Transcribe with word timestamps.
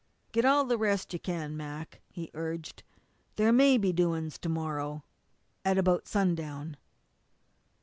"Get 0.31 0.45
all 0.45 0.65
the 0.65 0.79
rest 0.79 1.13
you 1.13 1.19
can, 1.19 1.55
Mac," 1.55 2.01
he 2.09 2.31
urged. 2.33 2.81
"There 3.35 3.51
may 3.51 3.77
be 3.77 3.93
doings 3.93 4.39
to 4.39 4.49
morrow 4.49 5.03
at 5.63 5.77
about 5.77 6.07
sundown." 6.07 6.75